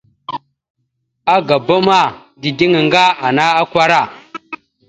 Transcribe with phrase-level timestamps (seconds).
[1.35, 1.99] Agaba ma,
[2.41, 4.01] dideŋ aŋga ana akwara.